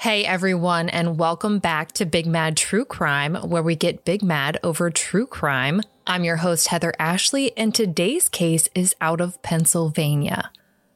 [0.00, 4.58] Hey everyone, and welcome back to Big Mad True Crime, where we get big mad
[4.62, 5.82] over true crime.
[6.06, 10.52] I'm your host, Heather Ashley, and today's case is out of Pennsylvania.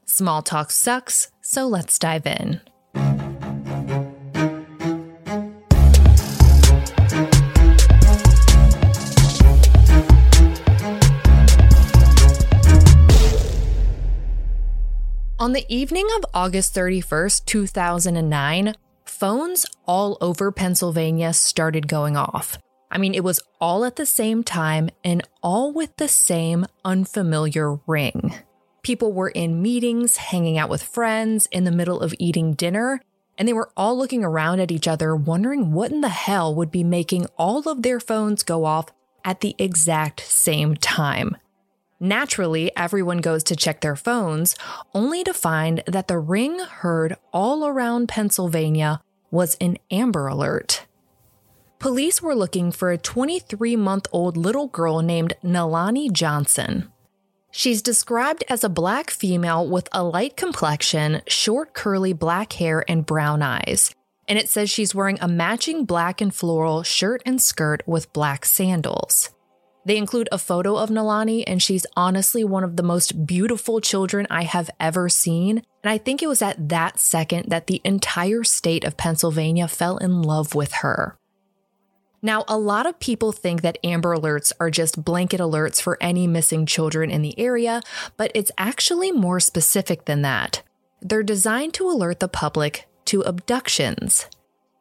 [0.06, 2.62] Small talk sucks, so let's dive in.
[15.39, 18.75] On the evening of August 31st, 2009,
[19.15, 22.59] phones all over Pennsylvania started going off.
[22.91, 27.77] I mean, it was all at the same time and all with the same unfamiliar
[27.87, 28.34] ring.
[28.83, 33.01] People were in meetings, hanging out with friends, in the middle of eating dinner,
[33.39, 36.70] and they were all looking around at each other, wondering what in the hell would
[36.70, 38.89] be making all of their phones go off
[39.25, 41.37] at the exact same time.
[42.05, 44.57] Naturally, everyone goes to check their phones,
[44.93, 49.01] only to find that the ring heard all around Pennsylvania
[49.31, 50.85] was an Amber Alert.
[51.79, 56.93] Police were looking for a 23 month old little girl named Nalani Johnson.
[57.51, 63.06] She's described as a black female with a light complexion, short curly black hair, and
[63.06, 63.95] brown eyes.
[64.28, 68.45] And it says she's wearing a matching black and floral shirt and skirt with black
[68.45, 69.31] sandals.
[69.87, 74.27] They include a photo of Nalani, and she's honestly one of the most beautiful children
[74.31, 75.63] I have ever seen.
[75.83, 79.99] And I think it was at that second that the entire state of Pennsylvania fell
[79.99, 81.17] in love with her.
[82.23, 86.27] Now, a lot of people think that Amber Alerts are just blanket alerts for any
[86.27, 87.83] missing children in the area,
[88.17, 90.62] but it's actually more specific than that.
[91.03, 94.27] They're designed to alert the public to abductions.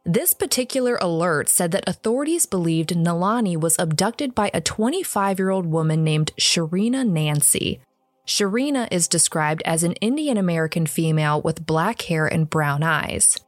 [0.05, 5.65] This particular alert said that authorities believed Nalani was abducted by a 25 year old
[5.65, 7.79] woman named Sharina Nancy.
[8.27, 13.39] Sharina is described as an Indian American female with black hair and brown eyes.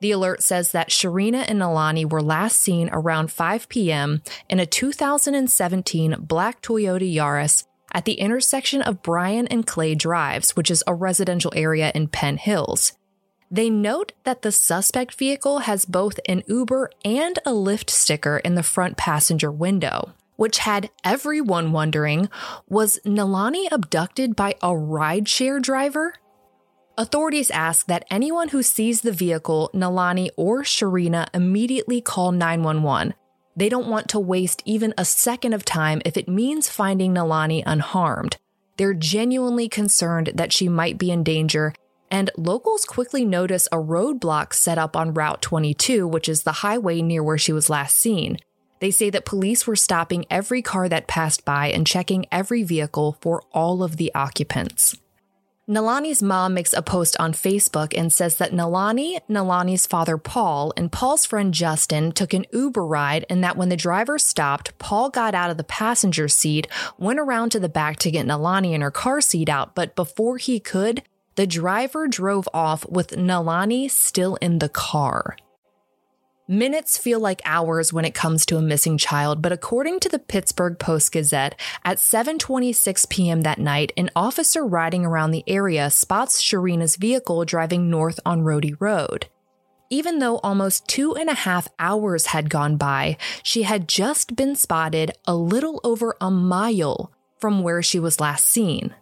[0.00, 4.22] The alert says that Sharina and Nalani were last seen around 5 p.m.
[4.48, 10.70] in a 2017 black Toyota Yaris at the intersection of Bryan and Clay Drives, which
[10.70, 12.92] is a residential area in Penn Hills.
[13.50, 18.54] They note that the suspect vehicle has both an Uber and a Lyft sticker in
[18.54, 22.28] the front passenger window, which had everyone wondering
[22.68, 26.14] was Nalani abducted by a rideshare driver?
[26.96, 33.14] Authorities ask that anyone who sees the vehicle, Nalani or Sharina, immediately call 911.
[33.56, 37.62] They don't want to waste even a second of time if it means finding Nalani
[37.66, 38.36] unharmed.
[38.76, 41.74] They're genuinely concerned that she might be in danger
[42.14, 47.02] and locals quickly notice a roadblock set up on Route 22, which is the highway
[47.02, 48.38] near where she was last seen.
[48.78, 53.18] They say that police were stopping every car that passed by and checking every vehicle
[53.20, 54.96] for all of the occupants.
[55.68, 60.92] Nalani's mom makes a post on Facebook and says that Nalani, Nalani's father Paul, and
[60.92, 65.34] Paul's friend Justin took an Uber ride and that when the driver stopped, Paul got
[65.34, 68.92] out of the passenger seat, went around to the back to get Nalani in her
[68.92, 71.02] car seat out, but before he could,
[71.36, 75.36] the driver drove off with Nalani still in the car.
[76.46, 80.18] Minutes feel like hours when it comes to a missing child, but according to the
[80.18, 83.40] Pittsburgh Post Gazette, at 7:26 p.m.
[83.40, 88.76] that night, an officer riding around the area spots Sharina's vehicle driving north on Rodi
[88.78, 89.28] Road.
[89.88, 94.54] Even though almost two and a half hours had gone by, she had just been
[94.54, 98.94] spotted a little over a mile from where she was last seen.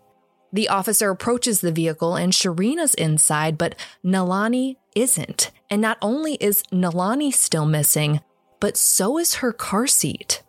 [0.52, 3.74] The officer approaches the vehicle and Sharina's inside, but
[4.04, 5.50] Nalani isn't.
[5.70, 8.20] And not only is Nalani still missing,
[8.60, 10.42] but so is her car seat.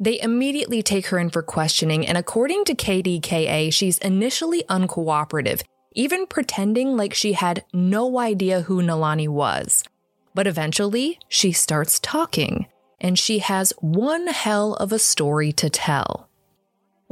[0.00, 5.62] They immediately take her in for questioning, and according to KDKA, she's initially uncooperative,
[5.92, 9.84] even pretending like she had no idea who Nalani was.
[10.34, 12.66] But eventually, she starts talking,
[12.98, 16.29] and she has one hell of a story to tell.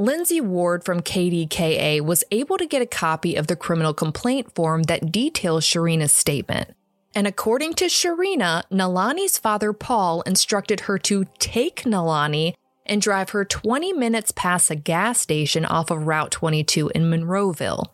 [0.01, 4.85] Lindsay Ward from KDKA was able to get a copy of the criminal complaint form
[4.85, 6.73] that details Sharina's statement.
[7.17, 12.55] And according to Sharina, Nalani's father Paul instructed her to take Nalani
[12.87, 17.87] and drive her 20 minutes past a gas station off of Route 22 in Monroeville.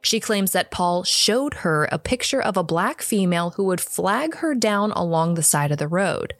[0.00, 4.34] She claims that Paul showed her a picture of a black female who would flag
[4.38, 6.34] her down along the side of the road.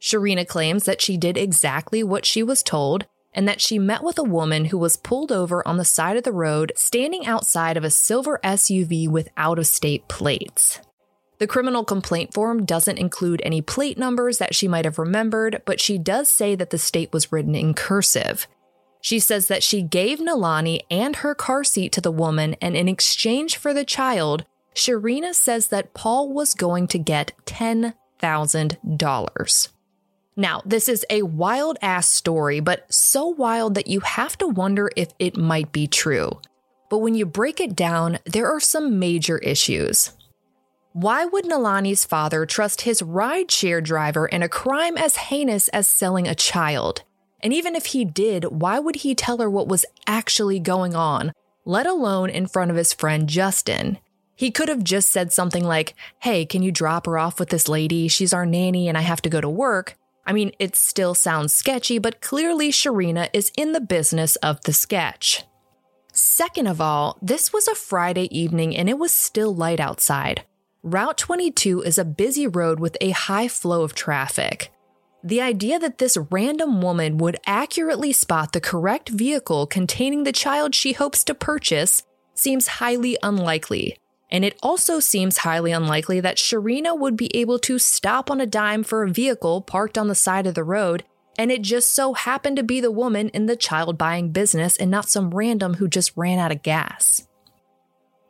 [0.00, 4.18] Sharina claims that she did exactly what she was told and that she met with
[4.18, 7.84] a woman who was pulled over on the side of the road standing outside of
[7.84, 10.80] a silver SUV with out of state plates.
[11.38, 15.80] The criminal complaint form doesn't include any plate numbers that she might have remembered, but
[15.80, 18.46] she does say that the state was written in cursive.
[19.00, 22.88] She says that she gave Nalani and her car seat to the woman, and in
[22.88, 24.44] exchange for the child,
[24.74, 29.68] Sharina says that Paul was going to get $10,000.
[30.40, 34.90] Now, this is a wild ass story, but so wild that you have to wonder
[34.96, 36.40] if it might be true.
[36.88, 40.12] But when you break it down, there are some major issues.
[40.94, 46.26] Why would Nalani's father trust his rideshare driver in a crime as heinous as selling
[46.26, 47.02] a child?
[47.40, 51.32] And even if he did, why would he tell her what was actually going on,
[51.66, 53.98] let alone in front of his friend Justin?
[54.34, 57.68] He could have just said something like, Hey, can you drop her off with this
[57.68, 58.08] lady?
[58.08, 59.98] She's our nanny and I have to go to work.
[60.26, 64.72] I mean, it still sounds sketchy, but clearly Sharina is in the business of the
[64.72, 65.44] sketch.
[66.12, 70.44] Second of all, this was a Friday evening and it was still light outside.
[70.82, 74.72] Route 22 is a busy road with a high flow of traffic.
[75.22, 80.74] The idea that this random woman would accurately spot the correct vehicle containing the child
[80.74, 82.02] she hopes to purchase
[82.34, 83.98] seems highly unlikely.
[84.32, 88.46] And it also seems highly unlikely that Sharina would be able to stop on a
[88.46, 91.04] dime for a vehicle parked on the side of the road,
[91.36, 94.90] and it just so happened to be the woman in the child buying business and
[94.90, 97.26] not some random who just ran out of gas.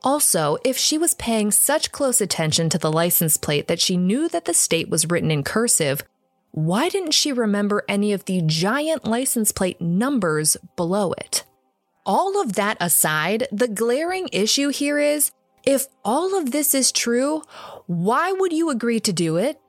[0.02, 4.28] Also, if she was paying such close attention to the license plate that she knew
[4.28, 6.02] that the state was written in cursive,
[6.52, 11.44] why didn't she remember any of the giant license plate numbers below it?
[12.06, 15.32] All of that aside, the glaring issue here is
[15.64, 17.42] if all of this is true,
[17.86, 19.60] why would you agree to do it?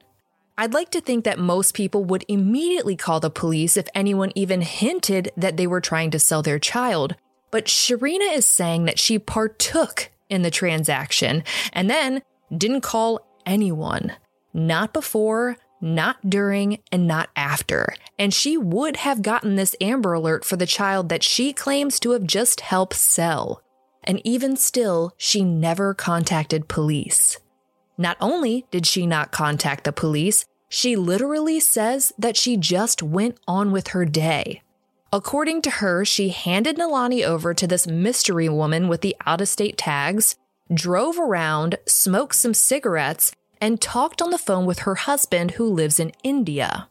[0.58, 4.62] I'd like to think that most people would immediately call the police if anyone even
[4.62, 7.16] hinted that they were trying to sell their child.
[7.50, 11.44] But Sharina is saying that she partook in the transaction
[11.74, 12.22] and then
[12.56, 14.14] didn't call anyone.
[14.54, 17.96] Not before, not during, and not after.
[18.20, 22.12] And she would have gotten this Amber Alert for the child that she claims to
[22.12, 23.64] have just helped sell.
[24.04, 27.38] And even still, she never contacted police.
[27.98, 33.38] Not only did she not contact the police, she literally says that she just went
[33.48, 34.62] on with her day.
[35.14, 39.50] According to her, she handed Nalani over to this mystery woman with the out of
[39.50, 40.38] state tags,
[40.74, 46.00] drove around, smoked some cigarettes, and talked on the phone with her husband who lives
[46.00, 46.88] in India.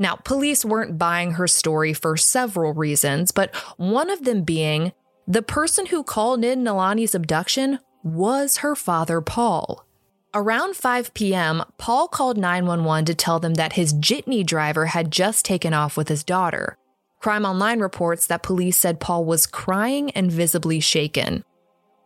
[0.00, 4.92] Now, police weren't buying her story for several reasons, but one of them being
[5.30, 9.84] the person who called in Nalani's abduction was her father, Paul.
[10.32, 15.44] Around 5 p.m., Paul called 911 to tell them that his jitney driver had just
[15.44, 16.78] taken off with his daughter.
[17.20, 21.44] Crime Online reports that police said Paul was crying and visibly shaken.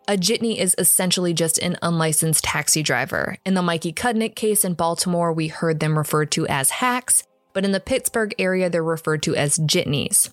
[0.08, 3.36] A jitney is essentially just an unlicensed taxi driver.
[3.44, 7.22] In the Mikey Cudnick case in Baltimore, we heard them referred to as hacks,
[7.52, 10.30] but in the Pittsburgh area, they're referred to as jitneys.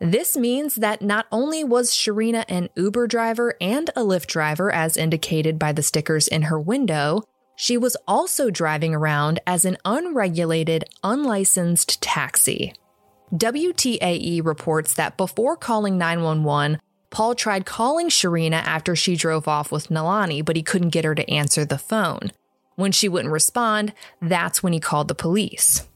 [0.00, 4.96] This means that not only was Sharina an Uber driver and a Lyft driver, as
[4.96, 7.22] indicated by the stickers in her window,
[7.54, 12.72] she was also driving around as an unregulated, unlicensed taxi.
[13.34, 16.80] WTAE reports that before calling 911,
[17.10, 21.14] Paul tried calling Sharina after she drove off with Nalani, but he couldn't get her
[21.14, 22.32] to answer the phone.
[22.74, 23.92] When she wouldn't respond,
[24.22, 25.86] that's when he called the police.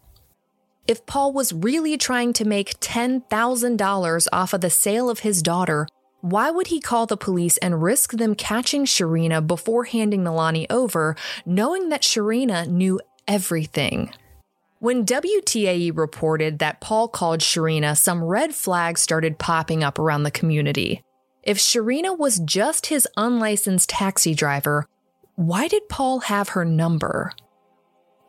[0.86, 5.86] If Paul was really trying to make $10,000 off of the sale of his daughter,
[6.20, 11.16] why would he call the police and risk them catching Sharina before handing Nalani over,
[11.46, 14.12] knowing that Sharina knew everything?
[14.78, 20.30] When WTAE reported that Paul called Sharina, some red flags started popping up around the
[20.30, 21.02] community.
[21.42, 24.86] If Sharina was just his unlicensed taxi driver,
[25.36, 27.32] why did Paul have her number?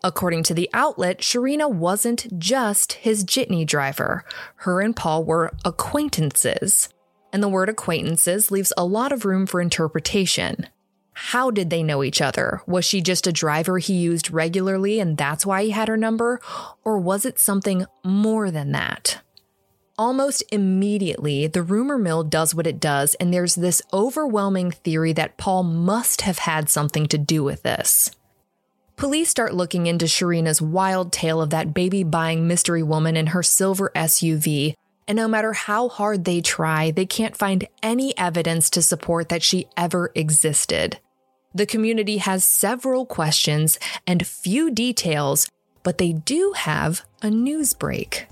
[0.06, 4.24] According to the outlet, Sharina wasn't just his jitney driver.
[4.58, 6.90] Her and Paul were acquaintances.
[7.34, 10.68] And the word acquaintances leaves a lot of room for interpretation.
[11.14, 12.62] How did they know each other?
[12.68, 16.40] Was she just a driver he used regularly and that's why he had her number?
[16.84, 19.24] Or was it something more than that?
[19.98, 25.38] Almost immediately, the rumor mill does what it does, and there's this overwhelming theory that
[25.38, 28.12] Paul must have had something to do with this.
[28.98, 33.44] Police start looking into Sharina's wild tale of that baby buying mystery woman in her
[33.44, 34.74] silver SUV,
[35.06, 39.44] and no matter how hard they try, they can't find any evidence to support that
[39.44, 40.98] she ever existed.
[41.54, 45.50] The community has several questions and few details,
[45.84, 48.28] but they do have a news break.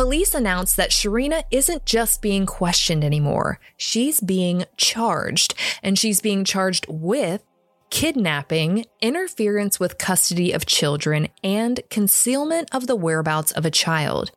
[0.00, 3.60] Police announced that Sharina isn't just being questioned anymore.
[3.76, 5.52] She's being charged,
[5.82, 7.44] and she's being charged with
[7.90, 14.30] kidnapping, interference with custody of children, and concealment of the whereabouts of a child.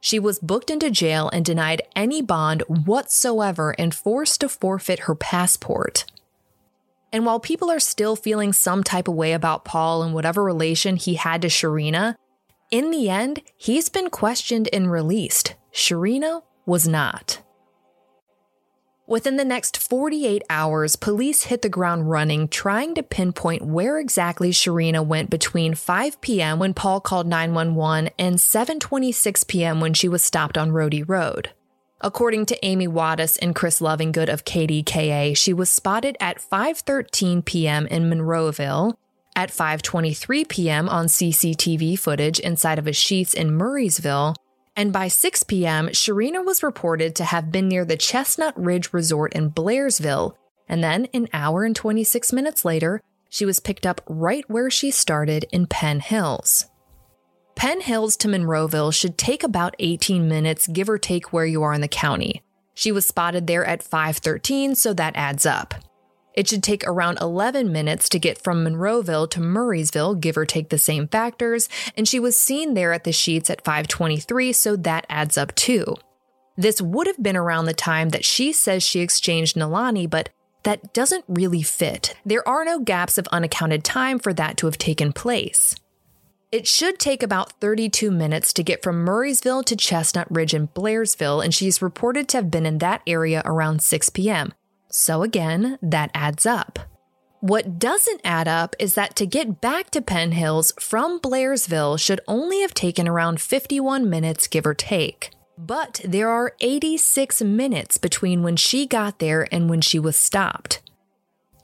[0.00, 5.14] She was booked into jail and denied any bond whatsoever and forced to forfeit her
[5.14, 6.06] passport.
[7.12, 10.96] And while people are still feeling some type of way about Paul and whatever relation
[10.96, 12.14] he had to Sharina,
[12.70, 15.54] in the end, he's been questioned and released.
[15.72, 17.42] Sharina was not.
[19.10, 24.52] Within the next 48 hours, police hit the ground running, trying to pinpoint where exactly
[24.52, 26.60] Sharina went between 5 p.m.
[26.60, 29.80] when Paul called 911 and 7:26 p.m.
[29.80, 31.50] when she was stopped on Rodi Road.
[32.00, 37.88] According to Amy Wadas and Chris Lovingood of KDKA, she was spotted at 5:13 p.m.
[37.88, 38.94] in Monroeville,
[39.40, 40.86] at 5:23 p.m.
[40.86, 44.34] on CCTV footage inside of a Sheetz in Murrysville,
[44.76, 49.32] and by 6 p.m., Sharina was reported to have been near the Chestnut Ridge Resort
[49.32, 50.34] in Blairsville,
[50.68, 54.90] and then an hour and 26 minutes later, she was picked up right where she
[54.90, 56.66] started in Penn Hills.
[57.56, 61.72] Penn Hills to Monroeville should take about 18 minutes, give or take where you are
[61.72, 62.42] in the county.
[62.74, 65.74] She was spotted there at 5:13, so that adds up.
[66.34, 70.68] It should take around 11 minutes to get from Monroeville to Murrysville, give or take
[70.68, 75.06] the same factors, and she was seen there at the Sheetz at 523, so that
[75.08, 75.96] adds up too.
[76.56, 80.28] This would have been around the time that she says she exchanged Nalani, but
[80.62, 82.14] that doesn't really fit.
[82.24, 85.74] There are no gaps of unaccounted time for that to have taken place.
[86.52, 91.42] It should take about 32 minutes to get from Murrysville to Chestnut Ridge in Blairsville,
[91.42, 94.52] and she's reported to have been in that area around 6 p.m.
[94.90, 96.78] So again, that adds up.
[97.40, 102.20] What doesn't add up is that to get back to Penn Hills from Blairsville should
[102.28, 105.30] only have taken around 51 minutes, give or take.
[105.56, 110.82] But there are 86 minutes between when she got there and when she was stopped.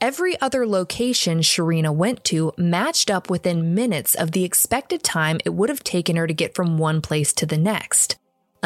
[0.01, 5.53] Every other location Sharina went to matched up within minutes of the expected time it
[5.53, 8.17] would have taken her to get from one place to the next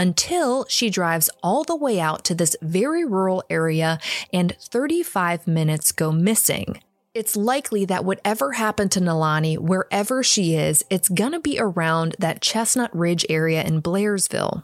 [0.02, 4.00] until she drives all the way out to this very rural area
[4.34, 6.82] and 35 minutes go missing.
[7.14, 12.42] It's likely that whatever happened to Nalani, wherever she is, it's gonna be around that
[12.42, 14.64] Chestnut Ridge area in Blairsville.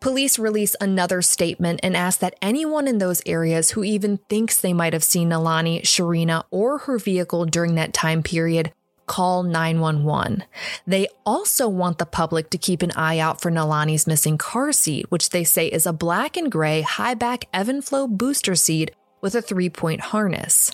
[0.00, 4.72] Police release another statement and ask that anyone in those areas who even thinks they
[4.72, 8.72] might have seen Nalani, Sharina, or her vehicle during that time period
[9.06, 10.44] call 911.
[10.86, 15.10] They also want the public to keep an eye out for Nalani's missing car seat,
[15.10, 19.42] which they say is a black and gray high back Evenflo booster seat with a
[19.42, 20.72] three point harness.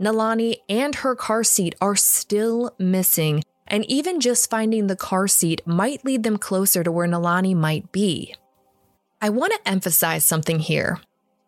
[0.00, 5.62] Nalani and her car seat are still missing, and even just finding the car seat
[5.66, 8.34] might lead them closer to where Nalani might be.
[9.20, 10.98] I want to emphasize something here.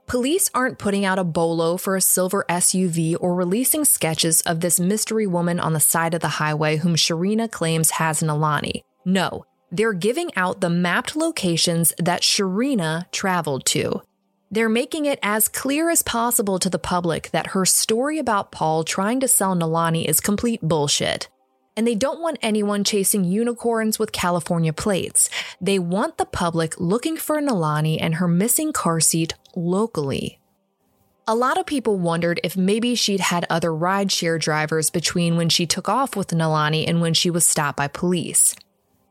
[0.06, 4.78] Police aren't putting out a bolo for a silver SUV or releasing sketches of this
[4.78, 8.82] mystery woman on the side of the highway whom Sharina claims has Nalani.
[9.06, 14.02] No, they're giving out the mapped locations that Sharina traveled to.
[14.50, 18.84] They're making it as clear as possible to the public that her story about Paul
[18.84, 21.28] trying to sell Nalani is complete bullshit
[21.76, 25.28] and they don't want anyone chasing unicorns with California plates.
[25.60, 30.38] They want the public looking for Nalani and her missing car seat locally.
[31.26, 35.66] A lot of people wondered if maybe she'd had other rideshare drivers between when she
[35.66, 38.54] took off with Nalani and when she was stopped by police.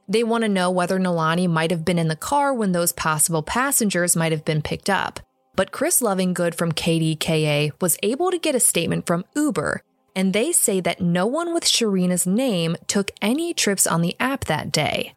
[0.07, 3.41] They want to know whether Nalani might have been in the car when those possible
[3.41, 5.21] passengers might have been picked up.
[5.55, 9.81] But Chris Lovingood from KDKA was able to get a statement from Uber
[10.15, 14.45] and they say that no one with Sharina's name took any trips on the app
[14.45, 15.13] that day.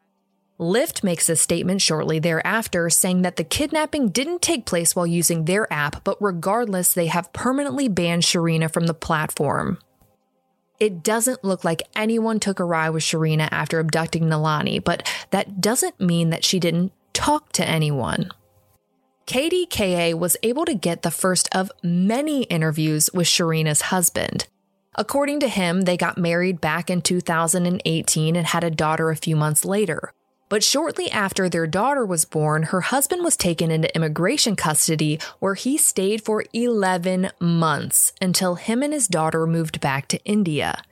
[0.58, 5.44] Lyft makes a statement shortly thereafter saying that the kidnapping didn't take place while using
[5.44, 9.78] their app, but regardless, they have permanently banned Sharina from the platform.
[10.80, 15.60] It doesn't look like anyone took a ride with Sharina after abducting Nalani, but that
[15.60, 18.30] doesn't mean that she didn't talk to anyone.
[19.26, 24.46] KDKA was able to get the first of many interviews with Sharina's husband.
[24.96, 29.36] According to him, they got married back in 2018 and had a daughter a few
[29.36, 30.12] months later.
[30.48, 35.54] But shortly after their daughter was born, her husband was taken into immigration custody where
[35.54, 40.82] he stayed for 11 months until him and his daughter moved back to India.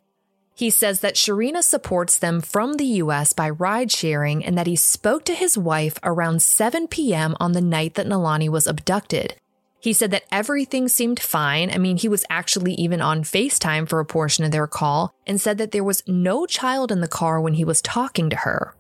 [0.57, 4.77] He says that Sharina supports them from the US by ride sharing and that he
[4.77, 7.37] spoke to his wife around 7 p.m.
[7.41, 9.37] on the night that Nalani was abducted.
[9.85, 11.71] He said that everything seemed fine.
[11.71, 15.39] I mean, he was actually even on FaceTime for a portion of their call and
[15.39, 18.75] said that there was no child in the car when he was talking to her.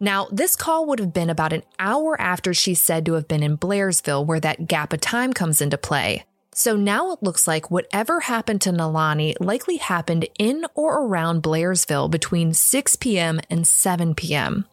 [0.00, 3.44] Now, this call would have been about an hour after she's said to have been
[3.44, 6.24] in Blairsville, where that gap of time comes into play.
[6.52, 12.10] So now it looks like whatever happened to Nalani likely happened in or around Blairsville
[12.10, 13.38] between 6 p.m.
[13.48, 14.66] and 7 p.m.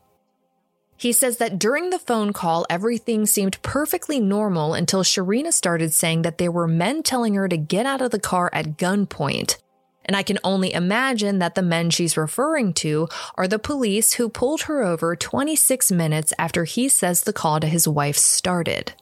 [0.98, 6.22] He says that during the phone call, everything seemed perfectly normal until Sharina started saying
[6.22, 9.58] that there were men telling her to get out of the car at gunpoint.
[10.06, 14.30] And I can only imagine that the men she's referring to are the police who
[14.30, 18.94] pulled her over 26 minutes after he says the call to his wife started.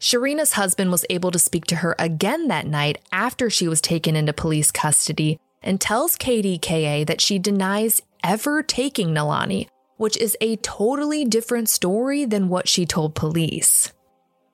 [0.00, 4.14] Sharina's husband was able to speak to her again that night after she was taken
[4.14, 10.56] into police custody and tells KDKA that she denies ever taking Nalani, which is a
[10.56, 13.92] totally different story than what she told police.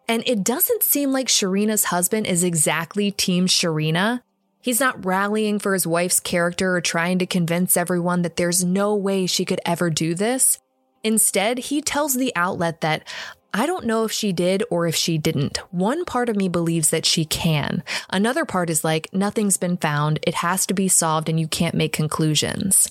[0.08, 4.20] And it doesn't seem like Sharina's husband is exactly Team Sharina.
[4.60, 8.94] He's not rallying for his wife's character or trying to convince everyone that there's no
[8.94, 10.58] way she could ever do this.
[11.02, 13.06] Instead, he tells the outlet that
[13.52, 15.58] I don't know if she did or if she didn't.
[15.70, 17.84] One part of me believes that she can.
[18.10, 21.74] Another part is like, nothing's been found, it has to be solved, and you can't
[21.76, 22.90] make conclusions.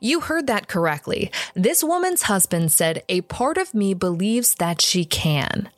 [0.00, 1.30] You heard that correctly.
[1.54, 5.70] This woman's husband said, A part of me believes that she can.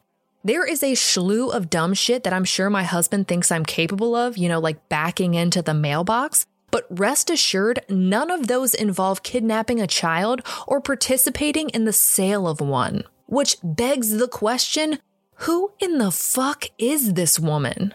[0.44, 4.14] There is a slew of dumb shit that I'm sure my husband thinks I'm capable
[4.14, 6.46] of, you know, like backing into the mailbox.
[6.70, 12.46] But rest assured, none of those involve kidnapping a child or participating in the sale
[12.46, 13.04] of one.
[13.26, 14.98] Which begs the question
[15.40, 17.94] who in the fuck is this woman?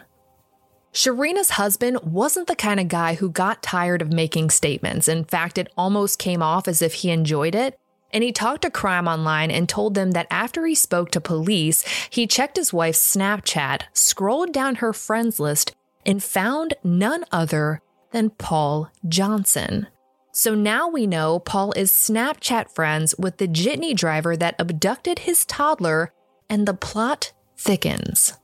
[0.92, 5.08] Sharina's husband wasn't the kind of guy who got tired of making statements.
[5.08, 7.78] In fact, it almost came off as if he enjoyed it.
[8.12, 11.82] And he talked to Crime Online and told them that after he spoke to police,
[12.10, 17.80] he checked his wife's Snapchat, scrolled down her friends list, and found none other
[18.10, 19.86] than Paul Johnson.
[20.30, 25.46] So now we know Paul is Snapchat friends with the jitney driver that abducted his
[25.46, 26.12] toddler,
[26.50, 28.34] and the plot thickens.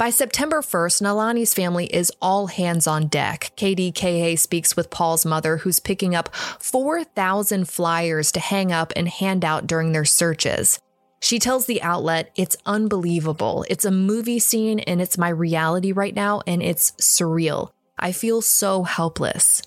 [0.00, 3.52] By September 1st, Nalani's family is all hands on deck.
[3.58, 9.44] KDKA speaks with Paul's mother, who's picking up 4,000 flyers to hang up and hand
[9.44, 10.78] out during their searches.
[11.20, 13.66] She tells the outlet, It's unbelievable.
[13.68, 17.68] It's a movie scene and it's my reality right now, and it's surreal.
[17.98, 19.60] I feel so helpless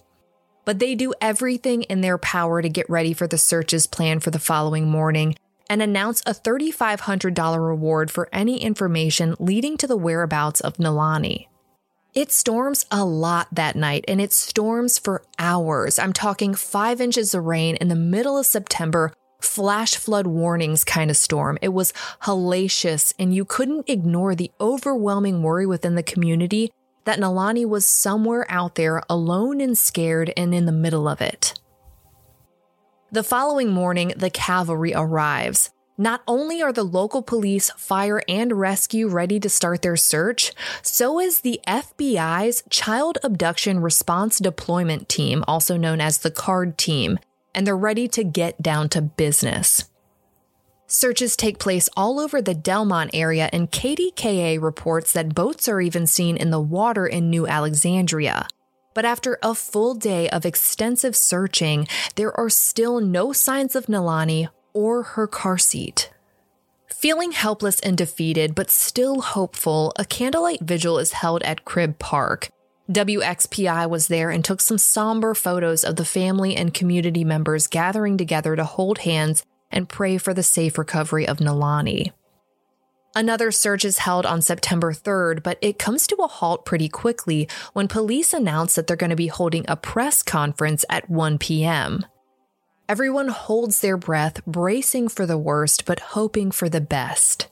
[0.66, 4.32] but they do everything in their power to get ready for the searches planned for
[4.32, 5.36] the following morning
[5.70, 11.48] and announce a $3,500 reward for any information leading to the whereabouts of Nalani.
[12.14, 15.98] It storms a lot that night, and it storms for hours.
[15.98, 21.10] I'm talking five inches of rain in the middle of September, flash flood warnings kind
[21.10, 21.58] of storm.
[21.62, 26.72] It was hellacious, and you couldn't ignore the overwhelming worry within the community
[27.06, 31.60] that Nalani was somewhere out there alone and scared and in the middle of it.
[33.14, 35.70] The following morning, the cavalry arrives.
[36.00, 41.20] Not only are the local police, fire, and rescue ready to start their search, so
[41.20, 47.20] is the FBI's Child Abduction Response Deployment Team, also known as the CARD team,
[47.54, 49.92] and they're ready to get down to business.
[50.88, 56.08] Searches take place all over the Delmont area, and KDKA reports that boats are even
[56.08, 58.48] seen in the water in New Alexandria.
[58.94, 64.50] But after a full day of extensive searching, there are still no signs of Nalani
[64.74, 66.12] or her car seat.
[66.88, 72.50] Feeling helpless and defeated, but still hopeful, a candlelight vigil is held at Cribb Park.
[72.92, 78.18] WPXI was there and took some somber photos of the family and community members gathering
[78.18, 82.12] together to hold hands and pray for the safe recovery of Nalani.
[83.16, 87.48] Another search is held on September 3rd, but it comes to a halt pretty quickly
[87.74, 92.06] when police announce that they're going to be holding a press conference at 1 p.m.
[92.90, 97.50] Everyone holds their breath, bracing for the worst, but hoping for the best.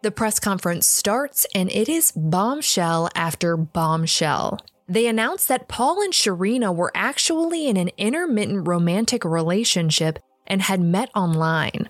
[0.00, 4.58] The press conference starts, and it is bombshell after bombshell.
[4.88, 10.80] They announce that Paul and Sharina were actually in an intermittent romantic relationship and had
[10.80, 11.88] met online.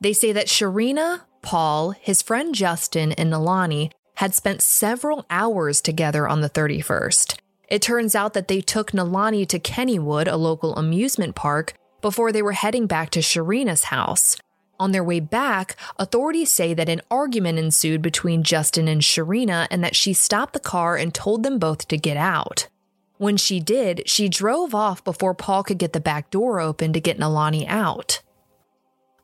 [0.00, 6.26] They say that Sharina, Paul, his friend Justin, and Nalani had spent several hours together
[6.26, 7.38] on the 31st.
[7.68, 12.42] It turns out that they took Nalani to Kennywood, a local amusement park, before they
[12.42, 14.36] were heading back to Sharina's house.
[14.80, 19.82] On their way back, authorities say that an argument ensued between Justin and Sharina and
[19.82, 22.68] that she stopped the car and told them both to get out.
[23.16, 27.00] When she did, she drove off before Paul could get the back door open to
[27.00, 28.22] get Nalani out.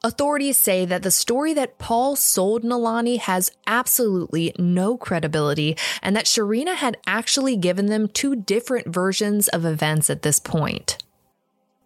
[0.04, 6.26] Authorities say that the story that Paul sold Nalani has absolutely no credibility and that
[6.26, 10.98] Sharina had actually given them two different versions of events at this point.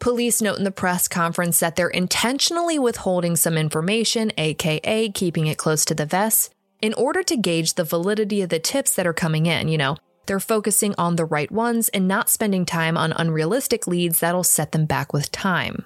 [0.00, 5.56] Police note in the press conference that they're intentionally withholding some information, aka keeping it
[5.56, 6.52] close to the vest,
[6.82, 9.96] in order to gauge the validity of the tips that are coming in, you know.
[10.26, 14.72] They're focusing on the right ones and not spending time on unrealistic leads that'll set
[14.72, 15.84] them back with time.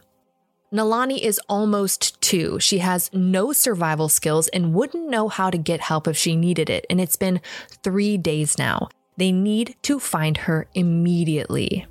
[0.72, 2.58] Nalani is almost two.
[2.58, 6.70] She has no survival skills and wouldn't know how to get help if she needed
[6.70, 6.86] it.
[6.88, 7.42] And it's been
[7.82, 8.88] three days now.
[9.18, 11.86] They need to find her immediately.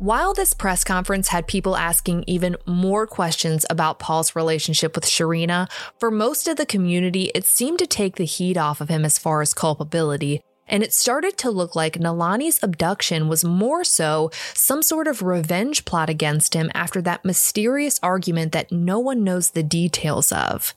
[0.00, 5.70] While this press conference had people asking even more questions about Paul's relationship with Sharina,
[5.98, 9.18] for most of the community, it seemed to take the heat off of him as
[9.18, 10.40] far as culpability.
[10.66, 15.84] And it started to look like Nalani's abduction was more so some sort of revenge
[15.84, 20.72] plot against him after that mysterious argument that no one knows the details of.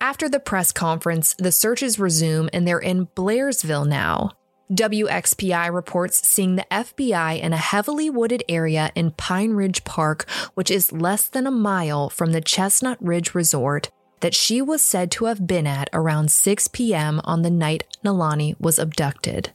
[0.00, 4.32] After the press conference, the searches resume and they're in Blairsville now.
[4.72, 10.70] WPXI reports seeing the FBI in a heavily wooded area in Pine Ridge Park, which
[10.70, 15.24] is less than a mile from the Chestnut Ridge Resort that she was said to
[15.24, 17.20] have been at around 6 p.m.
[17.24, 19.50] on the night Nalani was abducted.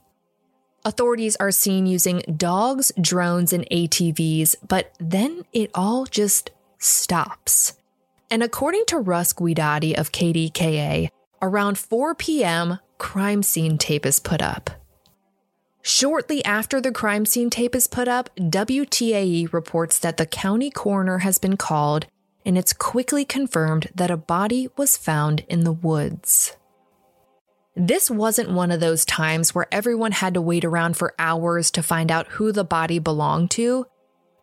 [0.83, 7.73] Authorities are seen using dogs, drones, and ATVs, but then it all just stops.
[8.29, 11.09] And according to Ross Guidotti of KDKA,
[11.41, 14.69] around 4 p.m., crime scene tape is put up.
[15.87, 21.19] Shortly after the crime scene tape is put up, WTAE reports that the county coroner
[21.19, 22.07] has been called
[22.43, 26.57] and it's quickly confirmed that a body was found in the woods.
[27.75, 31.83] This wasn't one of those times where everyone had to wait around for hours to
[31.83, 33.85] find out who the body belonged to.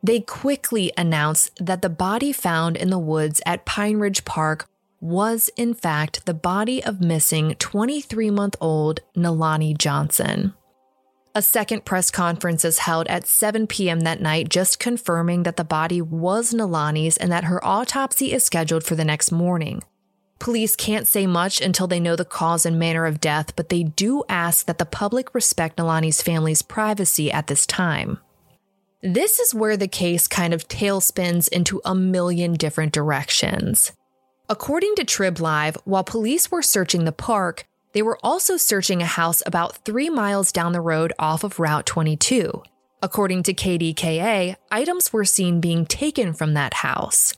[0.01, 4.69] They quickly announced that the body found in the woods at Pine Ridge Park
[5.01, 10.55] was, in fact, the body of missing 23 month old Nalani Johnson.
[11.35, 14.01] A second press conference is held at 7 p.m.
[14.01, 18.85] that night, just confirming that the body was Nalani's and that her autopsy is scheduled
[18.85, 19.83] for the next morning.
[20.39, 23.83] Police can't say much until they know the cause and manner of death, but they
[23.83, 28.19] do ask that the public respect Nalani's family's privacy at this time.
[29.03, 33.93] This is where the case kind of tailspins into a million different directions.
[34.51, 39.07] According to Trib Live, while police were searching the park, they were also searching a
[39.07, 42.63] house about three miles down the road off of Route 22.
[43.03, 47.35] According to KDKA, items were seen being taken from that house.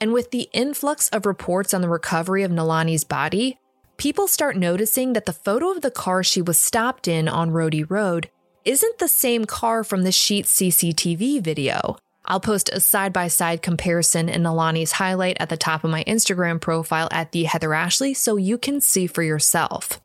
[0.00, 3.58] And with the influx of reports on the recovery of Nalani's body,
[3.96, 7.88] people start noticing that the photo of the car she was stopped in on Rodi
[7.88, 8.28] Road
[8.64, 11.96] isn't the same car from the Sheetz CCTV video.
[12.26, 16.04] I'll post a side by side comparison in Nalani's highlight at the top of my
[16.04, 20.00] Instagram profile at the Heather Ashley so you can see for yourself.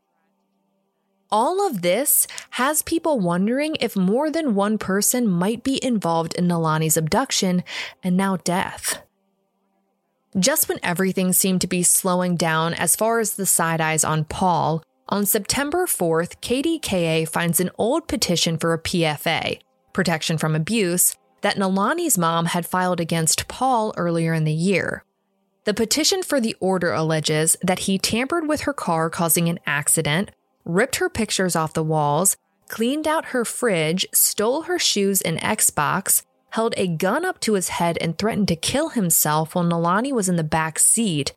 [1.31, 6.47] All of this has people wondering if more than one person might be involved in
[6.47, 7.63] Nalani's abduction
[8.03, 9.01] and now death.
[10.37, 14.25] Just when everything seemed to be slowing down as far as the side eyes on
[14.25, 19.59] Paul, on September 4th, KDKA finds an old petition for a PFA,
[19.93, 25.03] protection from abuse, that Nalani's mom had filed against Paul earlier in the year.
[25.65, 30.31] The petition for the order alleges that he tampered with her car, causing an accident,
[30.65, 36.23] ripped her pictures off the walls, cleaned out her fridge, stole her shoes and Xbox,
[36.51, 40.29] held a gun up to his head and threatened to kill himself while Nalani was
[40.29, 41.33] in the back seat,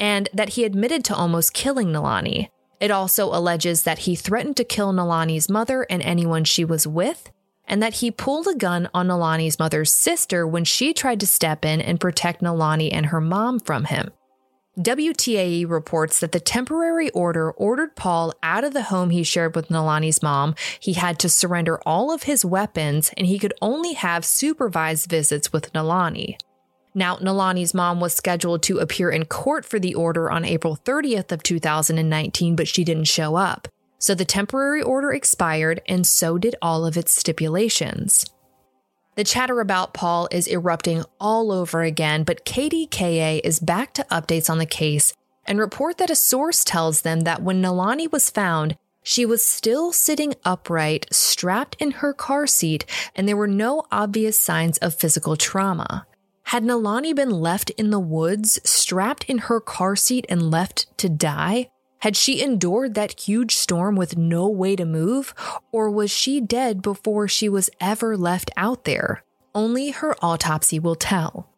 [0.00, 2.48] and that he admitted to almost killing Nalani.
[2.80, 7.30] It also alleges that he threatened to kill Nalani's mother and anyone she was with,
[7.66, 11.64] and that he pulled a gun on Nalani's mother's sister when she tried to step
[11.64, 14.10] in and protect Nalani and her mom from him.
[14.78, 19.68] WTAE reports that the temporary order ordered Paul out of the home he shared with
[19.68, 20.54] Nalani's mom.
[20.78, 25.50] He had to surrender all of his weapons and he could only have supervised visits
[25.50, 26.36] with Nalani.
[26.94, 31.32] Now, Nalani's mom was scheduled to appear in court for the order on April 30th
[31.32, 33.68] of 2019, but she didn't show up.
[33.98, 38.26] So the temporary order expired, and so did all of its stipulations.
[39.16, 44.50] The chatter about Paul is erupting all over again, but KDKA is back to updates
[44.50, 45.14] on the case
[45.46, 49.92] and report that a source tells them that when Nalani was found, she was still
[49.92, 55.36] sitting upright, strapped in her car seat, and there were no obvious signs of physical
[55.36, 56.06] trauma.
[56.42, 61.08] Had Nalani been left in the woods, strapped in her car seat, and left to
[61.08, 61.70] die?
[62.06, 65.34] Had she endured that huge storm with no way to move,
[65.72, 69.24] or was she dead before she was ever left out there?
[69.56, 71.50] Only her autopsy will tell.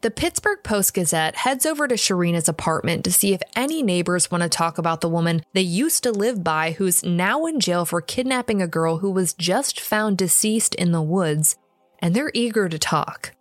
[0.00, 4.42] The Pittsburgh Post Gazette heads over to Sharina's apartment to see if any neighbors want
[4.42, 8.00] to talk about the woman they used to live by who's now in jail for
[8.00, 11.54] kidnapping a girl who was just found deceased in the woods,
[12.00, 13.36] and they're eager to talk.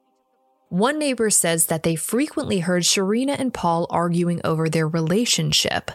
[0.71, 5.91] One neighbor says that they frequently heard Sharina and Paul arguing over their relationship.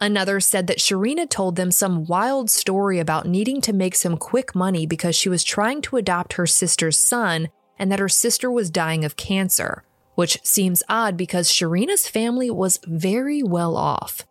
[0.00, 4.54] Another said that Sharina told them some wild story about needing to make some quick
[4.54, 8.70] money because she was trying to adopt her sister's son and that her sister was
[8.70, 9.84] dying of cancer
[10.14, 14.24] which seems odd because Sharina's family was very well off.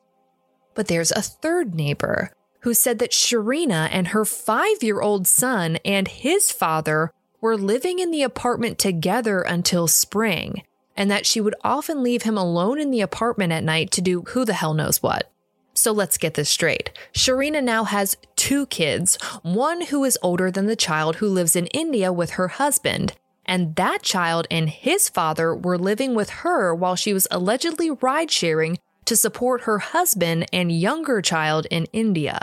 [0.76, 5.78] But there's a third neighbor who said that Sharina and her five year old son
[5.84, 7.12] and his father
[7.44, 10.64] were living in the apartment together until spring,
[10.96, 14.22] and that she would often leave him alone in the apartment at night to do
[14.30, 15.30] who the hell knows what.
[15.74, 16.92] So let's get this straight.
[17.14, 21.68] Sharina now has two kids, one who is older than the child who lives in
[21.68, 23.12] India with her husband,
[23.46, 28.32] and that child and his father were living with her while she was allegedly ride
[28.32, 32.40] sharing to support her husband and younger child in India.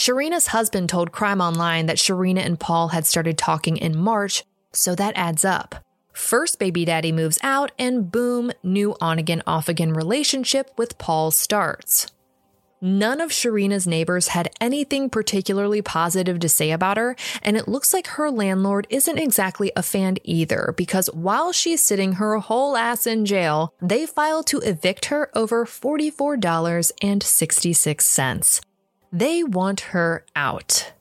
[0.00, 4.94] Sharina's husband told Crime Online that Sharina and Paul had started talking in March, so
[4.94, 5.74] that adds up.
[6.14, 11.30] First, baby daddy moves out, and boom, new on again, off again relationship with Paul
[11.30, 12.06] starts.
[12.80, 17.92] None of Sharina's neighbors had anything particularly positive to say about her, and it looks
[17.92, 23.06] like her landlord isn't exactly a fan either because while she's sitting her whole ass
[23.06, 28.60] in jail, they filed to evict her over $44.66.
[29.12, 30.92] They want her out.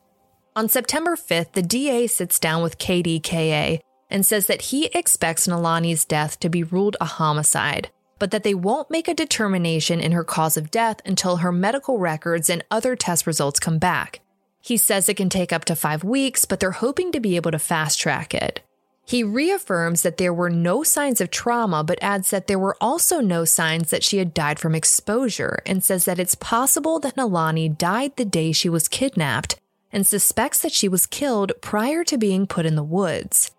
[0.56, 6.06] On September 5th, the DA sits down with KDKA and says that he expects Nalani's
[6.06, 10.24] death to be ruled a homicide but that they won't make a determination in her
[10.24, 14.20] cause of death until her medical records and other test results come back.
[14.62, 17.52] He says it can take up to five weeks, but they're hoping to be able
[17.52, 18.62] to fast track it.
[19.10, 23.22] He reaffirms that there were no signs of trauma, but adds that there were also
[23.22, 27.76] no signs that she had died from exposure and says that it's possible that Nalani
[27.76, 29.56] died the day she was kidnapped
[29.92, 33.50] and suspects that she was killed prior to being put in the woods.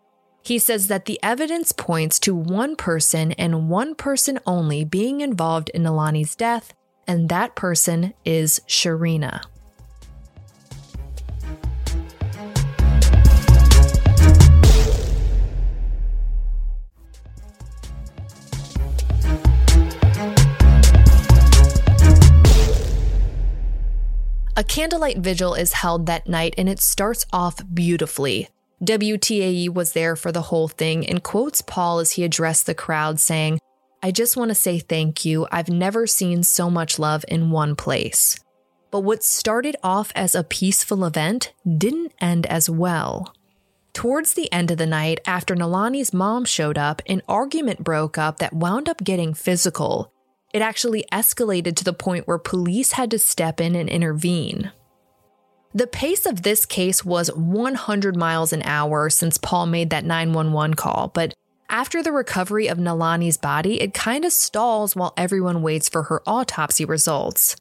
[0.45, 5.69] He says that the evidence points to one person and one person only being involved
[5.71, 6.73] in Nalani's death,
[7.09, 9.43] and that person is Sharina.
[24.61, 28.47] A candlelight vigil is held that night and it starts off beautifully.
[28.85, 33.19] WTAE was there for the whole thing and quotes Paul as he addressed the crowd,
[33.19, 33.59] saying,
[34.03, 35.47] I just want to say thank you.
[35.51, 38.39] I've never seen so much love in one place.
[38.91, 43.35] But what started off as a peaceful event didn't end as well.
[43.95, 48.41] Towards the end of the night, after Nalani's mom showed up, an argument broke up
[48.41, 50.13] that wound up getting physical.
[50.53, 54.73] It actually escalated to the point where police had to step in and intervene.
[55.73, 60.75] The pace of this case was 100 miles an hour since Paul made that 911
[60.75, 61.35] call, but
[61.69, 66.21] after the recovery of Nalani's body, it kind of stalls while everyone waits for her
[66.27, 67.55] autopsy results.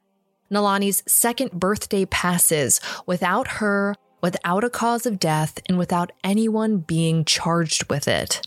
[0.52, 7.24] Nalani's second birthday passes without her, without a cause of death, and without anyone being
[7.24, 8.42] charged with it.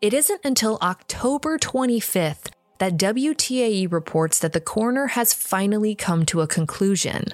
[0.00, 2.48] It isn't until October 25th
[2.80, 7.26] that WTAE reports that the coroner has finally come to a conclusion.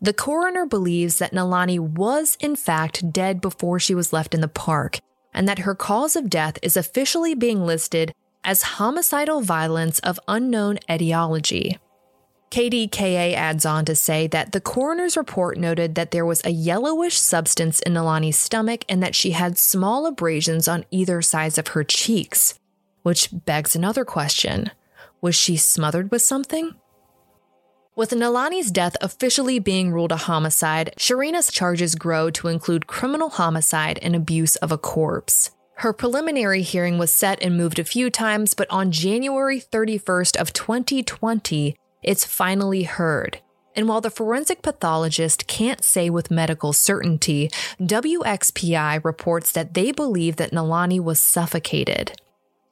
[0.00, 4.48] The coroner believes that Nalani was, in fact, dead before she was left in the
[4.48, 4.98] park,
[5.34, 10.78] and that her cause of death is officially being listed as homicidal violence of unknown
[10.90, 11.78] etiology.
[12.50, 17.18] KDKA adds on to say that the coroner's report noted that there was a yellowish
[17.18, 21.84] substance in Nalani's stomach and that she had small abrasions on either sides of her
[21.84, 22.54] cheeks,
[23.02, 24.70] which begs another question.
[25.20, 26.74] Was she smothered with something?
[27.96, 33.98] With Nalani's death officially being ruled a homicide, Sharina's charges grow to include criminal homicide
[34.00, 35.50] and abuse of a corpse.
[35.74, 40.52] Her preliminary hearing was set and moved a few times, but on January 31st of
[40.52, 43.40] 2020, it's finally heard.
[43.74, 50.36] And while the forensic pathologist can't say with medical certainty, WPXI reports that they believe
[50.36, 52.20] that Nalani was suffocated.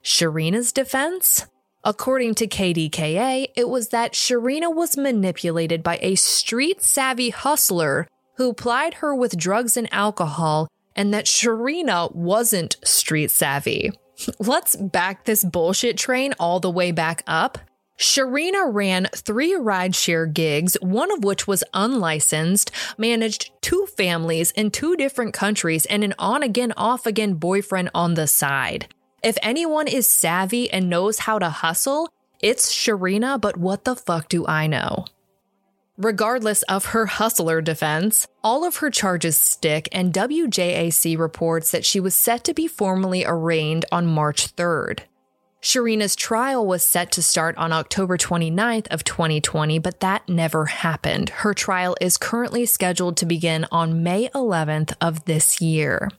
[0.03, 1.47] Sharina's defense?
[1.85, 8.53] According to KDKA, it was that Sharina was manipulated by a street savvy hustler who
[8.53, 13.93] plied her with drugs and alcohol, and that Sharina wasn't street savvy.
[14.39, 17.59] Let's back this bullshit train all the way back up.
[17.99, 24.97] Sharina ran three rideshare gigs, one of which was unlicensed, managed two families in two
[24.97, 28.87] different countries, and an on again, off again boyfriend on the side.
[29.23, 32.09] If anyone is savvy and knows how to hustle,
[32.41, 35.07] it's Sharina, but what the fuck do I know?
[35.97, 41.99] Regardless of her hustler defense, all of her charges stick, and WJAC reports that she
[41.99, 45.01] was set to be formally arraigned on March 3rd.
[45.61, 51.31] Sharina's trial was set to start on October 29th of 2020, but that never happened.
[51.31, 56.11] Her trial is currently scheduled to begin on May 11th of this year.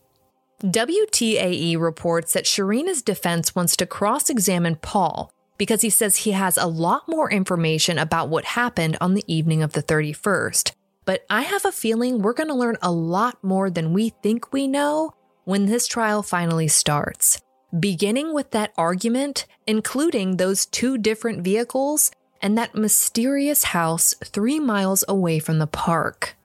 [0.64, 6.68] WTAE reports that Sharina's defense wants to cross-examine Paul because he says he has a
[6.68, 10.74] lot more information about what happened on the evening of the 31st.
[11.06, 14.52] But I have a feeling we're going to learn a lot more than we think
[14.52, 15.14] we know
[15.46, 17.42] when this trial finally starts
[17.78, 25.04] beginning with that argument, including those two different vehicles and that mysterious house three miles
[25.08, 26.36] away from the park.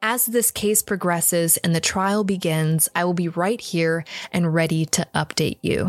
[0.00, 4.86] As this case progresses and the trial begins, I will be right here and ready
[4.86, 5.88] to update you.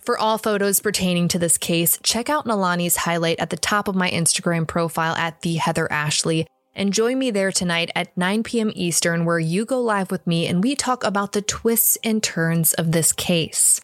[0.00, 3.94] For all photos pertaining to this case, check out Nalani's highlight at the top of
[3.94, 8.72] my Instagram profile at the Heather Ashley and join me there tonight at 9 p.m.
[8.74, 12.74] Eastern, where you go live with me and we talk about the twists and turns
[12.74, 13.80] of this case.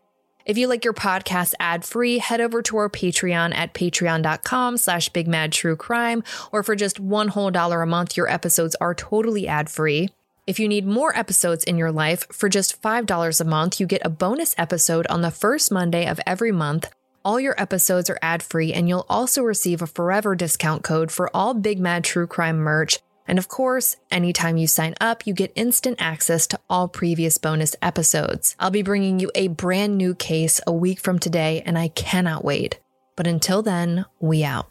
[0.50, 5.08] If you like your podcast ad free, head over to our Patreon at patreon.com slash
[5.12, 10.08] bigmadtruecrime, or for just one whole dollar a month, your episodes are totally ad free.
[10.48, 14.02] If you need more episodes in your life, for just $5 a month, you get
[14.04, 16.90] a bonus episode on the first Monday of every month
[17.24, 21.30] all your episodes are ad free, and you'll also receive a forever discount code for
[21.36, 22.98] all Big Mad True Crime merch.
[23.26, 27.76] And of course, anytime you sign up, you get instant access to all previous bonus
[27.80, 28.56] episodes.
[28.58, 32.44] I'll be bringing you a brand new case a week from today, and I cannot
[32.44, 32.80] wait.
[33.16, 34.70] But until then, we out.